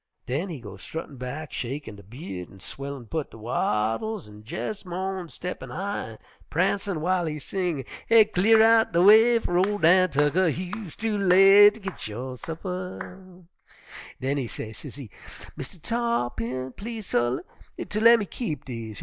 "Den 0.25 0.49
he 0.49 0.59
go 0.59 0.77
struttin' 0.77 1.17
back, 1.19 1.51
shakin' 1.53 1.95
de 1.95 2.01
by'ud 2.01 2.51
an' 2.51 2.59
swellin' 2.59 3.05
put 3.05 3.29
de 3.29 3.37
wattles 3.37 4.27
an' 4.27 4.43
jes' 4.47 4.83
mo'n 4.83 5.29
steppin' 5.29 5.69
high 5.69 6.07
an' 6.13 6.17
prancin' 6.49 6.95
w'ile 6.95 7.27
he 7.27 7.37
sing: 7.37 7.85
'Cle'r 8.09 8.63
outen 8.63 8.93
de 8.93 9.01
way 9.03 9.37
fer 9.37 9.59
ol' 9.59 9.77
Dan 9.77 10.09
Tucker, 10.09 10.47
You'se 10.47 10.95
too 10.95 11.19
late 11.19 11.75
ter 11.75 11.81
git 11.81 12.07
yo' 12.07 12.35
supper.' 12.35 13.43
"Den 14.19 14.37
he 14.37 14.47
say, 14.47 14.73
sezee, 14.73 15.11
'Mistah 15.55 15.77
Tarr'pin, 15.77 16.75
please, 16.75 17.05
suh, 17.05 17.37
ter 17.87 17.99
lemme 17.99 18.25
keep 18.25 18.65
dese 18.65 18.89
yer? 18.89 18.95